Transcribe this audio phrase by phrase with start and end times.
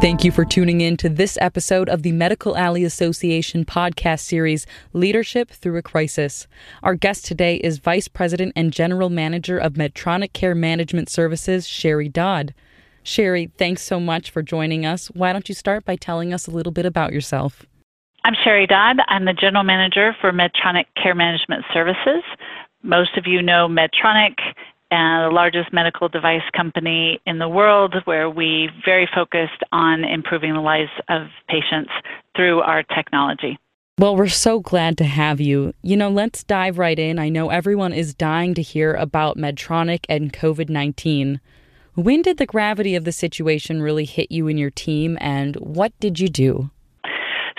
[0.00, 4.64] Thank you for tuning in to this episode of the Medical Alley Association podcast series,
[4.92, 6.46] Leadership Through a Crisis.
[6.84, 12.12] Our guest today is Vice President and General Manager of Medtronic Care Management Services, Sheri
[12.12, 12.54] Dodd.
[13.04, 15.08] Sheri, thanks so much for joining us.
[15.08, 17.66] Why don't you start by telling us a little bit about yourself?
[18.22, 18.98] I'm Sheri Dodd.
[19.08, 22.22] I'm the General Manager for Medtronic Care Management Services.
[22.84, 24.36] Most of you know Medtronic
[24.90, 30.54] and the largest medical device company in the world, where we very focused on improving
[30.54, 31.90] the lives of patients
[32.36, 33.58] through our technology.
[33.98, 35.74] Well, we're so glad to have you.
[35.82, 37.18] You know, let's dive right in.
[37.18, 41.40] I know everyone is dying to hear about Medtronic and COVID 19.
[41.94, 45.92] When did the gravity of the situation really hit you and your team, and what
[45.98, 46.70] did you do?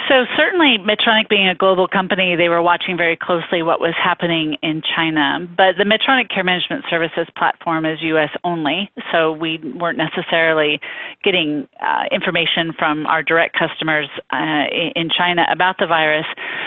[0.09, 4.58] So, certainly, Medtronic being a global company, they were watching very closely what was happening
[4.63, 5.48] in China.
[5.55, 10.81] But the Medtronic Care Management Services platform is US only, so we weren't necessarily
[11.23, 16.26] getting uh, information from our direct customers uh, in China about the virus.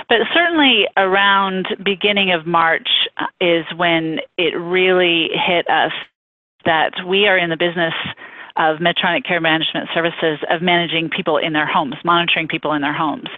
[0.09, 5.93] But certainly, around beginning of March uh, is when it really hit us
[6.65, 7.95] that we are in the business
[8.57, 12.93] of Medtronic Care Management Services of managing people in their homes, monitoring people in their
[12.93, 13.29] homes.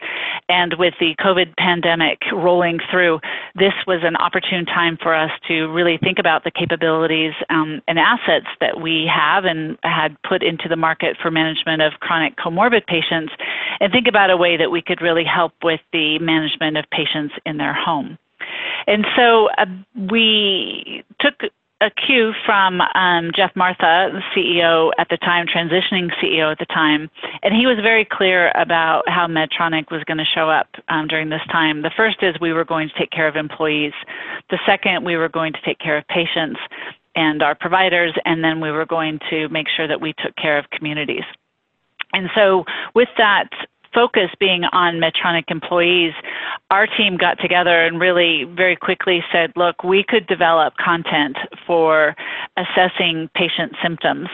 [0.48, 3.21] And with the COVID pandemic rolling through,
[3.55, 7.98] this was an opportune time for us to really think about the capabilities um, and
[7.98, 12.87] assets that we have and had put into the market for management of chronic comorbid
[12.87, 13.33] patients
[13.81, 17.34] and think about a way that we could really help with the management of patients
[17.47, 18.19] in their home.
[18.87, 19.67] And so uh,
[20.11, 21.34] we took
[21.80, 26.66] a cue from um, Geoff Martha, the CEO at the time, transitioning CEO at the
[26.66, 27.11] time,
[27.42, 31.28] and he was very clear about how Medtronic was going to show up um, during
[31.28, 31.83] this time.
[31.83, 33.92] The first is we were going to take care of employees.
[34.50, 36.61] The second, we were going to take care of patients
[37.16, 40.59] and our providers, and then we were going to make sure that we took care
[40.59, 41.25] of communities.
[42.12, 43.50] And so, with that
[43.94, 46.12] focus being on Medtronic employees,
[46.71, 52.16] our team got together and really very quickly said, look, we could develop content for
[52.56, 54.28] assessing patient symptoms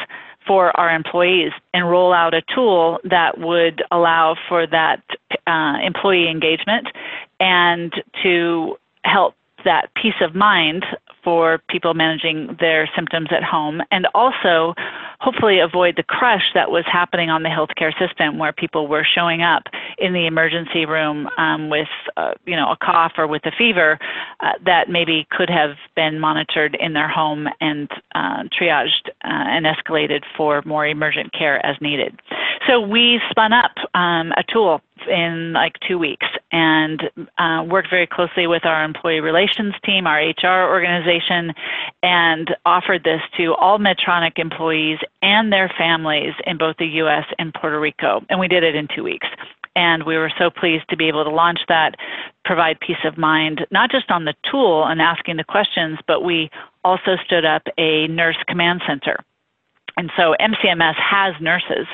[0.47, 5.03] for our employees and roll out a tool that would allow for that
[5.47, 6.89] uh, employee engagement
[7.39, 7.93] and
[8.23, 9.35] to help
[9.65, 10.85] that peace of mind
[11.23, 14.75] for people managing their symptoms at home and also
[15.21, 19.43] hopefully avoid the crush that was happening on the healthcare system where people were showing
[19.43, 19.65] up
[20.01, 23.99] in the emergency room um, with uh, you know a cough or with a fever
[24.41, 29.67] uh, that maybe could have been monitored in their home and uh, triaged uh, and
[29.67, 32.19] escalated for more emergent care as needed.
[32.67, 37.03] So we spun up um, a tool in like two weeks and
[37.39, 41.53] uh, worked very closely with our employee relations team, our HR organization,
[42.03, 47.25] and offered this to all Medtronic employees and their families in both the U.S.
[47.39, 48.23] and Puerto Rico.
[48.29, 49.27] And we did it in two weeks.
[49.81, 51.95] And we were so pleased to be able to launch that,
[52.45, 56.51] provide peace of mind, not just on the tool and asking the questions, but we
[56.85, 59.25] also stood up a nurse command center
[60.01, 61.87] and so MCMS has nurses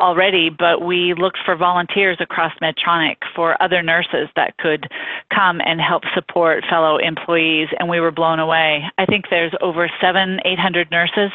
[0.00, 4.90] already, but we looked for volunteers across Medtronic for other nurses that could
[5.32, 8.82] come and help support fellow employees, and we were blown away.
[8.98, 11.30] I think there's over seven, eight hundred nurses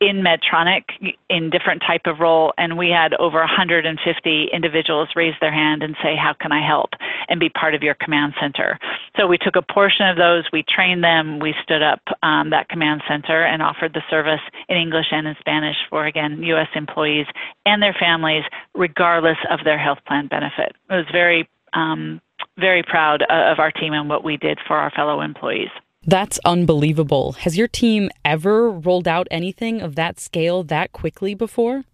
[0.00, 0.82] in Medtronic
[1.30, 5.94] in different type of role, and we had over 150 individuals raise their hand and
[6.02, 6.90] say, "How can I help?"
[7.28, 8.78] and be part of your command center.
[9.16, 12.68] So we took a portion of those, we trained them, we stood up um, that
[12.68, 16.68] command center and offered the service in English and in Spanish for, again, U.S.
[16.74, 17.26] employees
[17.66, 20.74] and their families, regardless of their health plan benefit.
[20.88, 22.20] I was very, um,
[22.58, 25.70] very proud of our team and what we did for our fellow employees.
[26.06, 27.32] That's unbelievable.
[27.32, 31.84] Has your team ever rolled out anything of that scale that quickly before?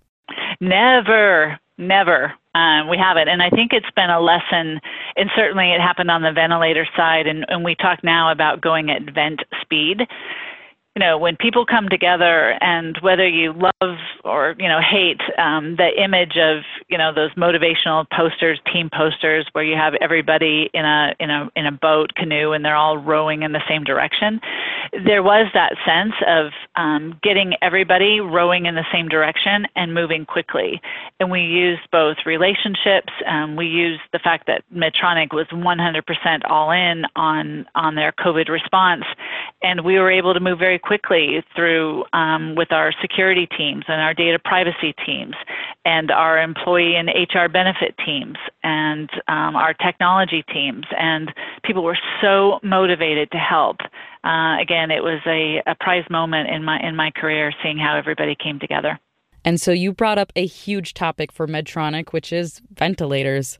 [0.60, 2.34] Never, never.
[2.54, 3.28] Um, we haven't.
[3.28, 4.80] And I think it's been a lesson,
[5.16, 7.26] and certainly it happened on the ventilator side.
[7.26, 10.02] And, and we talk now about going at vent speed
[10.94, 15.74] you know, when people come together and whether you love or, you know, hate um,
[15.74, 20.84] the image of, you know, those motivational posters, team posters where you have everybody in
[20.84, 24.40] a, in a, in a boat, canoe, and they're all rowing in the same direction.
[25.04, 30.24] There was that sense of um, getting everybody rowing in the same direction and moving
[30.24, 30.80] quickly.
[31.18, 33.12] And we used both relationships.
[33.26, 38.48] Um, we used the fact that Medtronic was 100% all in on, on their COVID
[38.48, 39.04] response.
[39.60, 44.00] And we were able to move very quickly through um, with our security teams and
[44.00, 45.34] our data privacy teams
[45.84, 50.84] and our employee and HR benefit teams and um, our technology teams.
[50.98, 51.32] And
[51.64, 53.76] people were so motivated to help.
[54.24, 57.96] Uh, again, it was a, a prize moment in my in my career seeing how
[57.96, 58.98] everybody came together.
[59.44, 63.58] And so you brought up a huge topic for Medtronic, which is ventilators.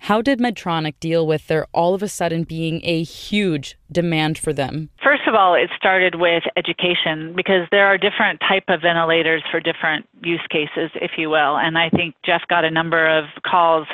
[0.00, 4.52] How did Medtronic deal with there all of a sudden being a huge demand for
[4.52, 4.90] them?
[5.02, 9.60] First of all, it started with education because there are different type of ventilators for
[9.60, 11.56] different use cases, if you will.
[11.56, 13.86] And I think Geoff got a number of calls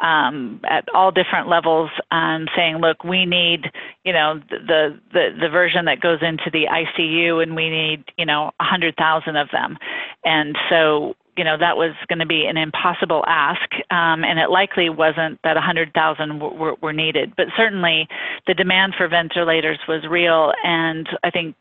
[0.00, 3.70] um, at all different levels um, saying, "Look, we need,
[4.04, 8.26] you know, the the the version that goes into the ICU, and we need, you
[8.26, 9.76] know, a hundred thousand of them."
[10.24, 14.50] And so you know that was going to be an impossible ask, um, and it
[14.50, 17.32] likely wasn't that 100,000 were, were needed.
[17.34, 18.06] But certainly,
[18.46, 21.56] the demand for ventilators was real, and I think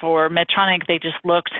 [0.00, 1.52] for Medtronic, they just looked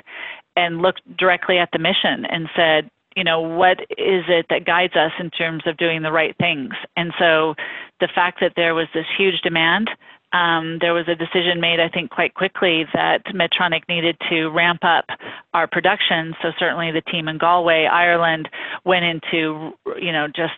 [0.57, 4.97] and looked directly at the mission and said, you know, what is it that guides
[4.97, 6.73] us in terms of doing the right things?
[6.97, 7.55] And so,
[8.01, 9.91] the fact that there was this huge demand
[10.33, 14.81] um, there was a decision made, I think, quite quickly that Medtronic needed to ramp
[14.83, 15.05] up
[15.53, 16.35] our production.
[16.43, 18.49] So certainly the team in Galway, Ireland,
[18.85, 20.55] went into you know just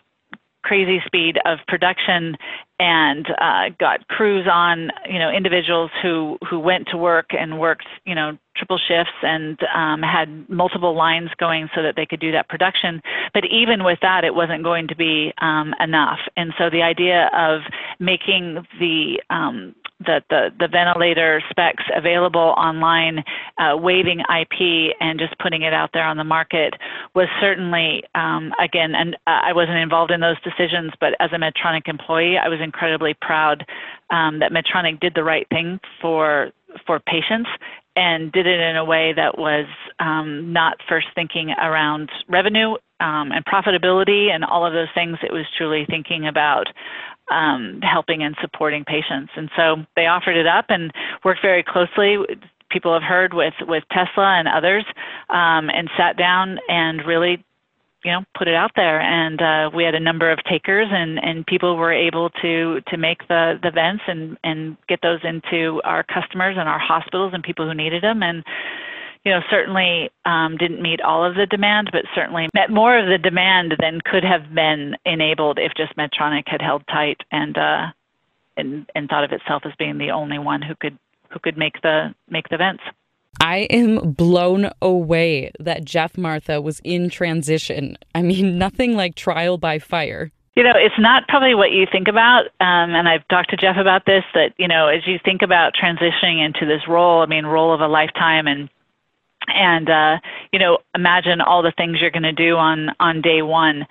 [0.65, 2.35] crazy speed of production
[2.79, 7.85] and uh, got crews on, you know, individuals who who went to work and worked,
[8.03, 12.31] you know, triple shifts and um, had multiple lines going so that they could do
[12.31, 13.01] that production.
[13.33, 16.19] But even with that, it wasn't going to be um, enough.
[16.35, 17.61] And so the idea of
[17.99, 23.23] making the um, the, the, the ventilator specs available online,
[23.57, 26.73] uh, waiving IP, and just putting it out there on the market
[27.13, 31.37] was certainly, um, again, and uh, I wasn't involved in those decisions, but as a
[31.37, 33.65] Medtronic employee, I was incredibly proud
[34.09, 36.51] um, that Medtronic did the right thing for
[36.85, 37.49] for patients
[37.95, 39.65] and did it in a way that was
[39.99, 45.17] um, not first thinking around revenue um, and profitability and all of those things.
[45.23, 46.67] It was truly thinking about
[47.31, 49.31] um, helping and supporting patients.
[49.35, 50.91] And so they offered it up and
[51.23, 52.17] worked very closely.
[52.69, 54.85] People have heard with with Tesla and others,
[55.29, 57.43] um, and sat down and really
[58.03, 61.19] you know put it out there and uh, we had a number of takers and
[61.23, 65.81] and people were able to to make the the vents and and get those into
[65.83, 68.43] our customers and our hospitals and people who needed them and
[69.25, 73.07] you know, certainly um, didn't meet all of the demand, but certainly met more of
[73.07, 77.87] the demand than could have been enabled if just Medtronic had held tight and uh,
[78.55, 80.97] and and thought of itself as being the only one who could
[81.29, 82.83] who could make the make the vents.
[83.41, 87.97] I am blown away that Geoff Martha was in transition.
[88.13, 90.31] I mean, nothing like trial by fire.
[90.55, 93.75] You know, it's not probably what you think about, um, and I've talked to Geoff
[93.75, 94.23] about this.
[94.35, 97.81] That you know, as you think about transitioning into this role, I mean, role of
[97.81, 98.69] a lifetime, and
[99.47, 100.17] and uh,
[100.51, 103.85] you know imagine all the things you're going to do on on day one.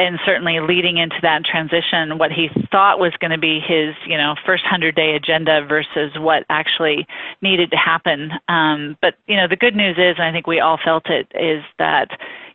[0.00, 4.16] And certainly leading into that transition what he thought was going to be his you
[4.16, 7.06] know first 100 day agenda versus what actually
[7.42, 8.30] needed to happen.
[8.48, 11.26] Um, but you know the good news is and i think we all felt it
[11.34, 12.10] is that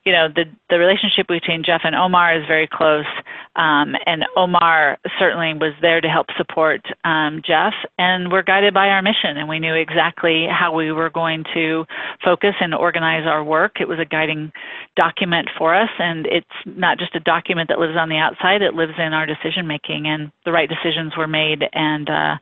[0.06, 3.06] you know the the relationship between Geoff and Omar is very close,
[3.56, 8.88] um, and Omar certainly was there to help support um, Geoff, and we're guided by
[8.88, 11.86] our mission, and we knew exactly how we were going to
[12.24, 13.80] focus and organize our work.
[13.80, 14.52] It was a guiding
[14.98, 18.74] document for us, and it's not just a document that lives on the outside; it
[18.74, 22.36] lives in our decision making, and the right decisions were made, and uh,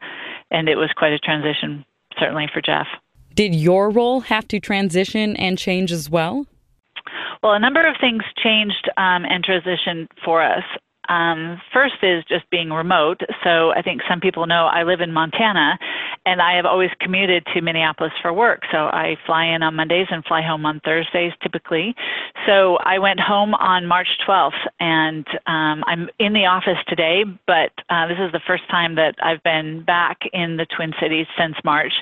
[0.49, 1.85] and it was quite a transition,
[2.17, 2.87] certainly for Geoff.
[3.35, 6.47] Did your role have to transition and change as well?
[7.43, 10.63] Well, a number of things changed um, and transitioned for us.
[11.09, 13.21] Um, first is just being remote.
[13.43, 15.77] So I think some people know I live in Montana,
[16.25, 18.61] and I have always commuted to Minneapolis for work.
[18.71, 21.95] So I fly in on Mondays and fly home on Thursdays typically.
[22.45, 27.71] So I went home on March 12th, and um, I'm in the office today, but
[27.89, 31.55] uh, this is the first time that I've been back in the Twin Cities since
[31.65, 31.93] March.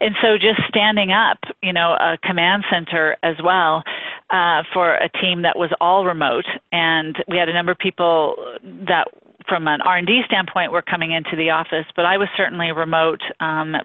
[0.00, 3.82] And so just standing up, you know, a command center as well
[4.30, 8.36] uh, for a team that was all remote, and we had a number of people
[8.62, 9.06] that
[9.48, 13.76] from an R&D standpoint were coming into the office, but I was certainly remote, um,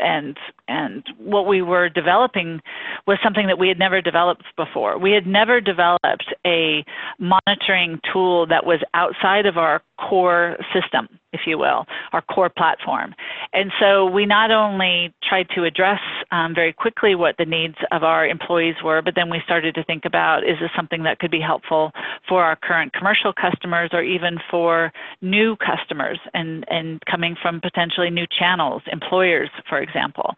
[0.00, 0.36] and
[0.68, 2.60] and what we were developing
[3.06, 4.98] was something that we had never developed before.
[4.98, 6.84] We had never developed a
[7.18, 13.14] monitoring tool that was outside of our core system, if you will, our core platform.
[13.52, 18.02] And so we not only tried to address um, very quickly what the needs of
[18.02, 21.30] our employees were, but then we started to think about is this something that could
[21.30, 21.92] be helpful
[22.28, 28.10] for our current commercial customers or even for new customers and, and coming from potentially
[28.10, 30.34] new channels, employers, for example.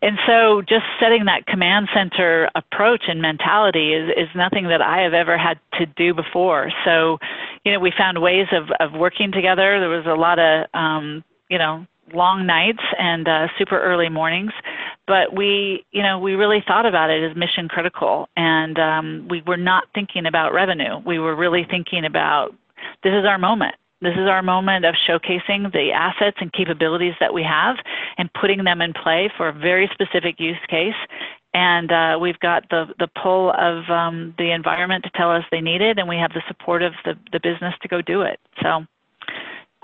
[0.00, 5.00] And so just setting that command center approach and mentality is, is nothing that I
[5.02, 6.72] have ever had to do before.
[6.84, 7.18] So,
[7.64, 9.78] you know, we found ways of, of working together.
[9.78, 14.52] There was a lot of, um, you know, long nights and uh, super early mornings
[15.06, 19.42] but we, you know, we really thought about it as mission critical, and um, we
[19.46, 20.98] were not thinking about revenue.
[21.04, 22.54] We were really thinking about
[23.02, 23.74] this is our moment.
[24.00, 27.76] This is our moment of showcasing the assets and capabilities that we have
[28.18, 30.94] and putting them in play for a very specific use case.
[31.54, 35.60] And uh, we've got the, the pull of um, the environment to tell us they
[35.60, 38.40] need it, and we have the support of the, the business to go do it.
[38.62, 38.86] So,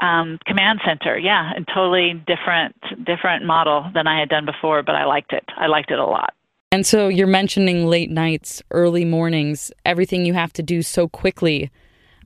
[0.01, 2.75] um, command center, yeah, a totally different
[3.05, 5.45] different model than I had done before, but I liked it.
[5.57, 6.35] I liked it a lot.
[6.71, 11.71] And so you're mentioning late nights, early mornings, everything you have to do so quickly.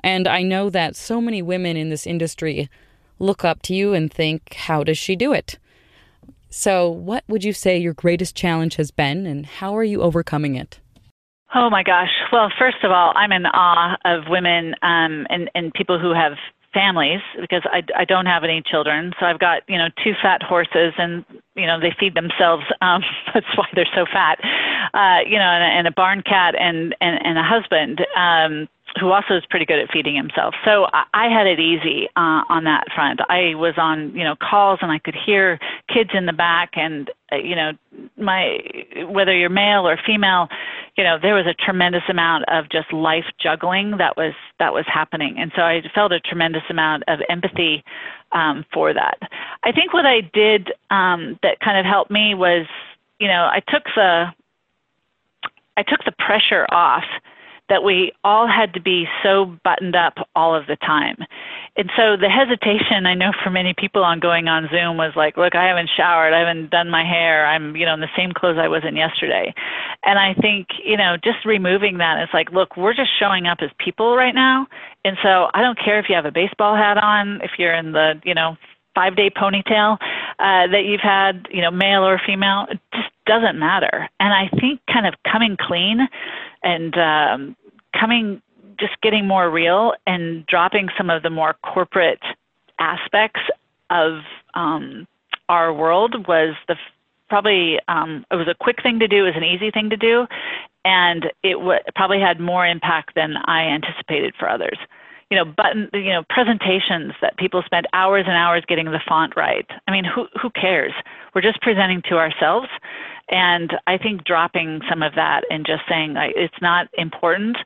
[0.03, 2.69] And I know that so many women in this industry
[3.21, 5.59] look up to you and think, how does she do it?
[6.51, 10.55] So, what would you say your greatest challenge has been, and how are you overcoming
[10.57, 10.81] it?
[11.55, 12.11] Oh my gosh.
[12.31, 16.33] Well, first of all, I'm in awe of women um, and, and people who have
[16.73, 19.13] families because I, I don't have any children.
[19.21, 21.25] So I've got, you know, two fat horses and,
[21.55, 22.65] you know, they feed themselves.
[22.81, 23.03] Um,
[23.35, 24.39] that's why they're so fat.
[24.95, 28.07] Uh, you know, and, and a barn cat and, and, and a husband.
[28.17, 28.69] Um,
[29.01, 30.55] who also is pretty good at feeding himself.
[30.65, 33.21] So I, had it easy uh, on that front.
[33.29, 35.59] I was on, you know, calls and I could hear
[35.89, 37.73] kids in the back, and uh, you know,
[38.17, 38.59] my
[39.09, 40.49] whether you're male or female,
[40.97, 44.85] you know, there was a tremendous amount of just life juggling that was that was
[44.87, 47.83] happening, and so I felt a tremendous amount of empathy
[48.33, 49.19] um, for that.
[49.63, 52.67] I think what I did um, that kind of helped me was,
[53.19, 54.27] you know, I took the
[55.77, 57.05] I took the pressure off
[57.73, 61.17] that we all had to be so buttoned up all of the time.
[61.75, 65.39] And so the hesitation I know for many people on going on Zoom was like,
[65.39, 68.33] look, I haven't showered, I haven't done my hair, I'm, you know, in the same
[68.33, 69.55] clothes I was in yesterday.
[70.05, 73.61] And I think, you know, just removing that, it's like, look, we're just showing up
[73.63, 74.67] as people right now.
[75.03, 77.93] And so I don't care if you have a baseball hat on, if you're in
[77.93, 78.59] the, you know,
[78.95, 79.95] five day ponytail
[80.39, 84.11] uh, that you've had, you know, male or female, it just doesn't matter.
[84.21, 86.07] And I think kind of coming clean
[86.63, 87.57] and um,
[87.99, 88.43] coming
[88.79, 92.23] just getting more real and dropping some of the more corporate
[92.79, 93.41] aspects
[93.91, 94.21] of
[94.55, 95.07] um,
[95.49, 96.77] our world was the
[97.29, 99.97] probably um, it was a quick thing to do, it was an easy thing to
[99.97, 100.27] do,
[100.85, 104.77] and it w- probably had more impact than I anticipated for others.
[105.33, 109.33] You know, button, you know, presentations that people spend hours and hours getting the font
[109.35, 109.67] right.
[109.89, 110.93] I mean, who who cares?
[111.35, 112.69] We're just presenting to ourselves,
[113.31, 117.57] and I think dropping some of that and just saying like, it's not important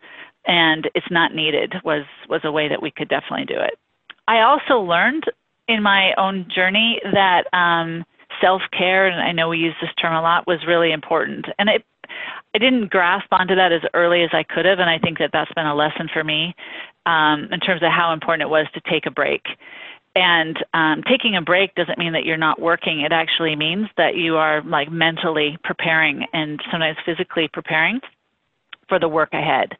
[0.46, 3.76] and it's not needed was was a way that we could definitely do it.
[4.28, 5.25] I also learned
[5.66, 8.04] in my own journey that um,
[8.40, 11.46] self care, and I know we use this term a lot, was really important.
[11.58, 11.85] And it,
[12.56, 15.28] I didn't grasp onto that as early as I could have, and I think that
[15.30, 16.56] that's been a lesson for me
[17.04, 19.42] um, in terms of how important it was to take a break.
[20.14, 23.02] And um, taking a break doesn't mean that you're not working.
[23.02, 28.00] It actually means that you are like mentally preparing and sometimes physically preparing
[28.88, 29.76] for the work ahead.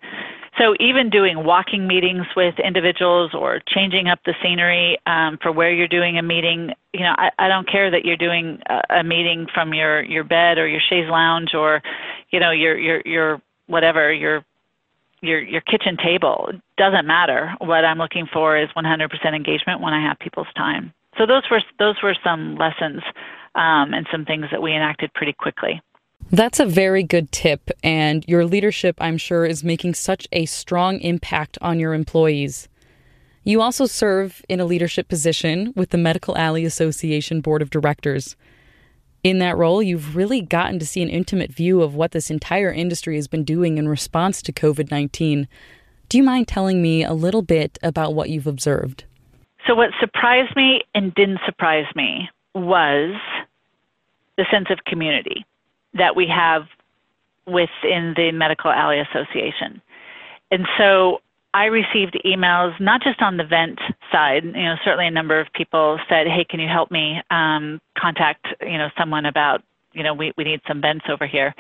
[0.58, 5.70] So even doing walking meetings with individuals or changing up the scenery um, for where
[5.70, 9.04] you're doing a meeting, you know, I, I don't care that you're doing a, a
[9.04, 11.82] meeting from your your bed or your chaise lounge or,
[12.30, 14.44] you know, your your your whatever your
[15.20, 16.48] your your kitchen table.
[16.50, 17.54] It doesn't matter.
[17.58, 20.92] What I'm looking for is 100% engagement when I have people's time.
[21.18, 23.02] So those were those were some lessons
[23.54, 25.82] um, and some things that we enacted pretty quickly.
[26.33, 30.99] That's a very good tip, and your leadership, I'm sure, is making such a strong
[30.99, 32.68] impact on your employees.
[33.45, 38.35] You also serve in a leadership position with the Medical Alley Association Board of Directors.
[39.23, 42.73] In that role, you've really gotten to see an intimate view of what this entire
[42.73, 45.47] industry has been doing in response to COVID 19.
[46.09, 49.04] Do you mind telling me a little bit about what you've observed?
[49.64, 53.14] So, what surprised me and didn't surprise me was
[54.37, 55.47] the sense of community
[55.97, 56.67] that we have
[57.47, 59.81] within the Medical Alley Association.
[60.50, 61.21] And so
[61.55, 63.79] I received emails, not just on the vent
[64.12, 67.81] side, you know, certainly a number of people said, hey, can you help me um,
[67.97, 69.62] contact, you know, someone about,
[69.93, 71.55] you know, we, we need some vents over here.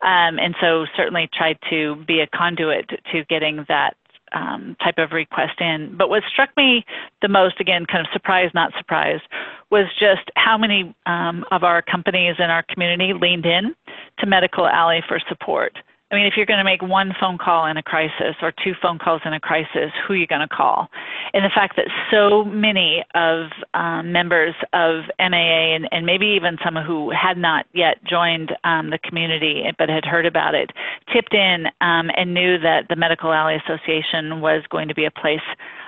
[0.00, 3.96] Um, and so certainly tried to be a conduit to getting that
[4.34, 5.94] um, type of request in.
[5.96, 6.84] But what struck me
[7.20, 9.22] the most, again, kind of surprised, not surprised,
[9.70, 13.74] was just how many um, of our companies in our community leaned in
[14.18, 15.76] to Medical Alley for support.
[16.12, 18.74] I mean, if you're going to make one phone call in a crisis or two
[18.82, 20.88] phone calls in a crisis, who are you going to call?
[21.32, 26.58] And the fact that so many of um, members of MAA and, and, maybe even
[26.62, 30.70] some who had not yet joined um, the community but had heard about it
[31.10, 35.10] tipped in um, and knew that the Medical Alley Association was going to be a
[35.10, 35.40] place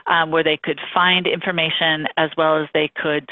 [0.06, 3.28] um, where they could find information as well as they could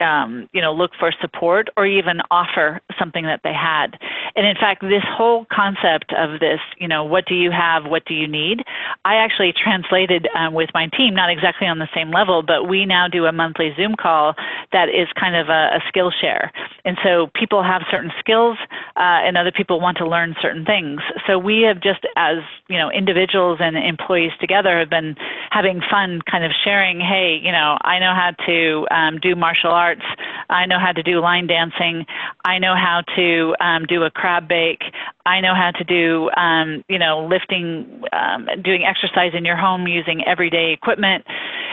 [0.00, 3.98] um, you know, look for support or even offer something that they had.
[4.34, 8.04] And in fact, this whole concept of this, you know, what do you have, what
[8.04, 8.62] do you need,
[9.04, 12.84] I actually translated um, with my team, not exactly on the same level, but we
[12.84, 14.34] now do a monthly Zoom call
[14.72, 16.52] that is kind of a, a skill share.
[16.84, 18.58] And so people have certain skills,
[18.96, 21.00] uh, and other people want to learn certain things.
[21.26, 22.38] So we have just, as
[22.68, 25.16] you know, individuals and employees together, have been
[25.50, 27.00] having fun, kind of sharing.
[27.00, 30.04] Hey, you know, I know how to um, do martial arts.
[30.48, 32.06] I know how to do line dancing.
[32.44, 34.82] I know how to um, do a crab bake.
[35.26, 39.86] I know how to do, um, you know, lifting, um, doing exercise in your home
[39.86, 41.24] using everyday equipment.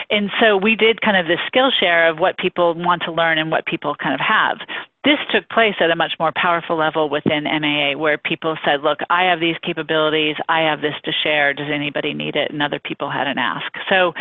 [0.10, 3.38] And so we did kind of this skill share of what people want to learn
[3.38, 4.58] and what people kind of have.
[5.04, 9.00] This took place at a much more powerful level within MAA where people said, look,
[9.10, 12.52] I have these capabilities, I have this to share, does anybody need it?
[12.52, 13.70] And other people had an ask.
[13.90, 14.14] So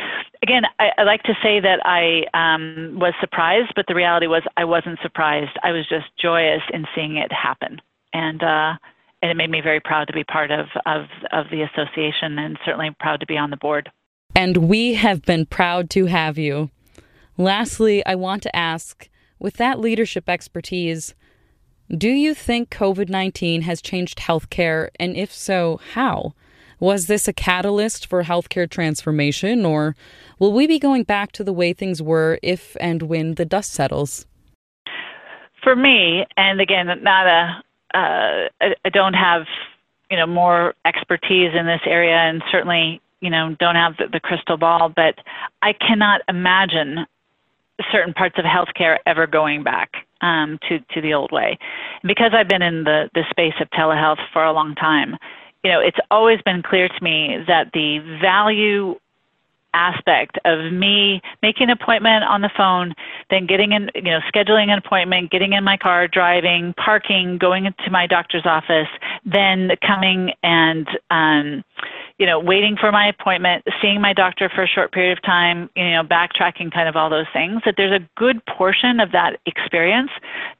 [0.43, 4.43] again, I, I like to say that I um, was surprised, but the reality was
[4.57, 5.57] I wasn't surprised.
[5.63, 7.81] I was just joyous in seeing it happen.
[8.13, 8.75] And, uh,
[9.23, 12.59] and it made me very proud to be part of, of, of the association and
[12.65, 13.89] certainly proud to be on the board.
[14.35, 16.71] And we have been proud to have you.
[17.39, 19.09] Lastly, I want to ask
[19.43, 21.15] with that leadership expertise,
[21.91, 24.89] do you think COVID 19 has changed healthcare?
[24.99, 26.35] And if so, how?
[26.79, 29.95] Was this a catalyst for healthcare transformation, or
[30.39, 33.73] will we be going back to the way things were if and when the dust
[33.73, 34.27] settles?
[35.63, 37.63] For me, and again, not a,
[37.97, 39.43] uh, I don't have,
[40.11, 44.19] you know, more expertise in this area, and certainly, you know, don't have the, the
[44.19, 44.89] crystal ball.
[44.89, 45.19] But
[45.63, 47.07] I cannot imagine
[47.91, 51.59] certain parts of healthcare ever going back um, to to the old way.
[52.03, 55.17] Because I've been in the the space of telehealth for a long time,
[55.65, 58.97] you know, it's always been clear to me that the value
[59.75, 62.95] aspect of me making an appointment on the phone,
[63.31, 67.65] then getting in, you know, scheduling an appointment, getting in my car, driving, parking, going
[67.65, 68.89] to my doctor's office,
[69.25, 71.65] then coming and um,
[72.19, 75.71] you know, waiting for my appointment, seeing my doctor for a short period of time,
[75.77, 79.41] you know, backtracking kind of all those things, that there's a good portion of that
[79.47, 80.11] experience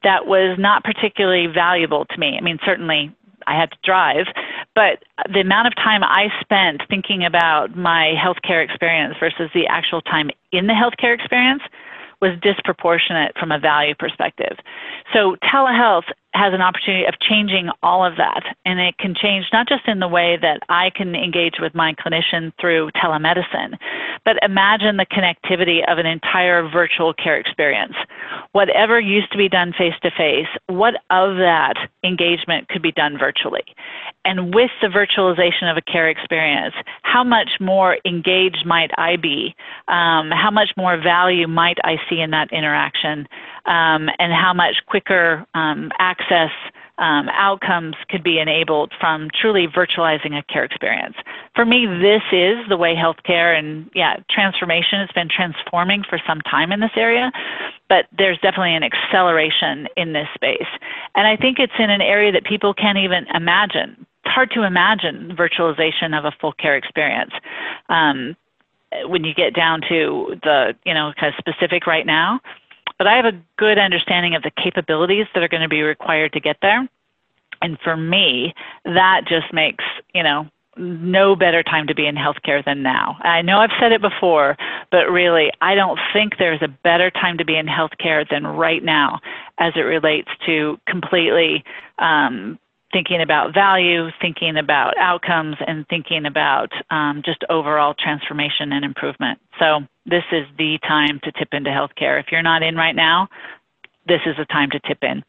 [0.03, 2.37] that was not particularly valuable to me.
[2.37, 3.15] I mean, certainly
[3.47, 4.27] I had to drive,
[4.73, 10.01] but the amount of time I spent thinking about my healthcare experience versus the actual
[10.01, 11.61] time in the healthcare experience
[12.21, 14.57] was disproportionate from a value perspective.
[15.13, 18.43] So telehealth has an opportunity of changing all of that.
[18.65, 21.93] And it can change not just in the way that I can engage with my
[21.93, 23.77] clinician through telemedicine,
[24.25, 27.93] but imagine the connectivity of an entire virtual care experience.
[28.53, 33.17] Whatever used to be done face to face, what of that engagement could be done
[33.17, 33.63] virtually?
[34.25, 39.55] And with the virtualization of a care experience, how much more engaged might I be?
[39.87, 43.27] Um, how much more value might I see in that interaction?
[43.65, 46.51] Um, and how much quicker um, access
[46.99, 51.15] um, outcomes could be enabled from truly virtualizing a care experience.
[51.55, 56.41] For me, this is the way healthcare and yeah, transformation has been transforming for some
[56.41, 57.31] time in this area,
[57.89, 60.67] but there's definitely an acceleration in this space.
[61.15, 64.05] And I think it's in an area that people can't even imagine.
[64.23, 67.33] It's hard to imagine virtualization of a full care experience.
[67.89, 68.35] Um,
[69.05, 72.39] when you get down to the, you know, kind of specific right now,
[73.03, 76.31] but I have a good understanding of the capabilities that are going to be required
[76.31, 76.87] to get there.
[77.61, 78.53] And for me,
[78.85, 83.17] that just makes, you know, no better time to be in healthcare than now.
[83.19, 84.55] I know I've said it before,
[84.89, 88.81] but really, I don't think there's a better time to be in healthcare than right
[88.81, 89.19] now
[89.57, 91.65] as it relates to completely
[91.99, 92.57] um,
[92.93, 99.39] thinking about value, thinking about outcomes, and thinking about um, just overall transformation and improvement.
[99.59, 102.19] So, this is the time to tip into healthcare.
[102.19, 103.27] If you're not in right now,
[104.07, 105.23] this is the time to tip in.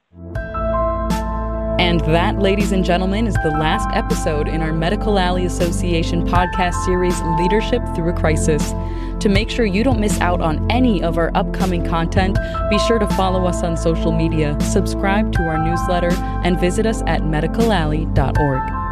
[1.78, 6.74] And that, ladies and gentlemen, is the last episode in our Medical Alley Association podcast
[6.84, 8.70] series, Leadership Through a Crisis.
[9.20, 12.38] To make sure you don't miss out on any of our upcoming content,
[12.70, 16.12] be sure to follow us on social media, subscribe to our newsletter,
[16.44, 18.83] and visit us at medicalalley.org.